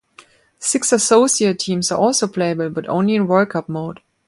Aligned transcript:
Six 0.57 0.91
Associate 0.93 1.53
teams 1.59 1.91
are 1.91 1.99
also 1.99 2.27
playable 2.27 2.71
but 2.71 2.89
only 2.89 3.13
in 3.13 3.27
World 3.27 3.51
Cup 3.51 3.69
mode. 3.69 4.01